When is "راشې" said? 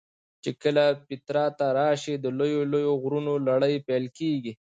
1.79-2.15